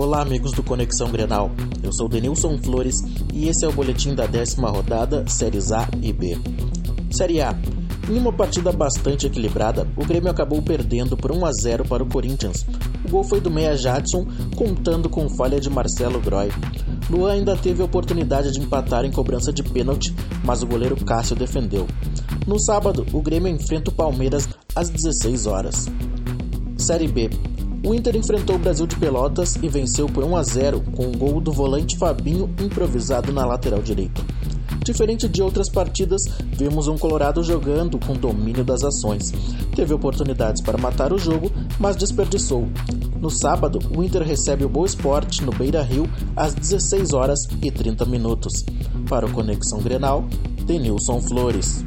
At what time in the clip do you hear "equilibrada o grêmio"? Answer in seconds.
9.26-10.30